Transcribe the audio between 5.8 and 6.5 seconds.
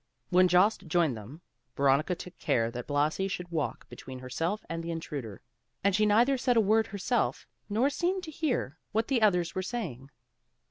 and she neither